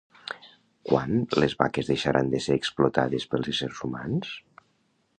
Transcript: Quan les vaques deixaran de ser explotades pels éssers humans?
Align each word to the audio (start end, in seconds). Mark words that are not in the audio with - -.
Quan 0.91 1.13
les 1.43 1.55
vaques 1.59 1.93
deixaran 1.93 2.33
de 2.33 2.41
ser 2.49 2.59
explotades 2.63 3.31
pels 3.35 3.55
éssers 3.55 3.87
humans? 3.89 4.37